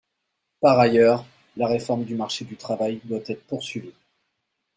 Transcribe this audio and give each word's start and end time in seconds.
Par 0.61 0.79
ailleurs, 0.79 1.27
la 1.57 1.67
réforme 1.67 2.05
du 2.05 2.15
marché 2.15 2.43
du 2.43 2.57
travail 2.57 2.99
doit 3.05 3.19
être 3.27 3.45
poursuivie. 3.45 3.93